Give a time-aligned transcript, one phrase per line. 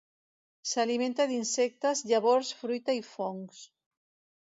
[0.69, 3.65] S'alimenta d'insectes, llavors, fruita i fongs.